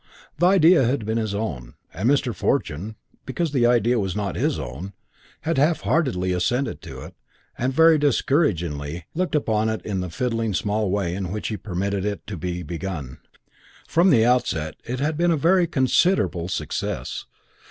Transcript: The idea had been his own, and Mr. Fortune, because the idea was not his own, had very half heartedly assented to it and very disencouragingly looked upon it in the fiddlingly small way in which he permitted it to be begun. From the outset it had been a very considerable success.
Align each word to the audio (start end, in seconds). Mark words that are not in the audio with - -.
The 0.39 0.47
idea 0.47 0.83
had 0.83 1.05
been 1.05 1.19
his 1.19 1.35
own, 1.35 1.75
and 1.93 2.09
Mr. 2.09 2.33
Fortune, 2.33 2.95
because 3.27 3.51
the 3.51 3.67
idea 3.67 3.99
was 3.99 4.15
not 4.15 4.35
his 4.35 4.57
own, 4.57 4.93
had 5.41 5.57
very 5.57 5.67
half 5.67 5.81
heartedly 5.81 6.31
assented 6.31 6.81
to 6.81 7.01
it 7.01 7.13
and 7.55 7.71
very 7.71 7.99
disencouragingly 7.99 9.03
looked 9.13 9.35
upon 9.35 9.69
it 9.69 9.85
in 9.85 9.99
the 9.99 10.09
fiddlingly 10.09 10.55
small 10.55 10.89
way 10.89 11.13
in 11.13 11.31
which 11.31 11.49
he 11.49 11.55
permitted 11.57 12.03
it 12.03 12.25
to 12.25 12.35
be 12.35 12.63
begun. 12.63 13.19
From 13.87 14.09
the 14.09 14.25
outset 14.25 14.73
it 14.83 14.99
had 14.99 15.17
been 15.17 15.29
a 15.29 15.37
very 15.37 15.67
considerable 15.67 16.47
success. 16.47 17.27